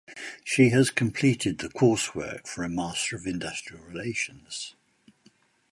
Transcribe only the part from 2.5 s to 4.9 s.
a Master of Industrial Relations.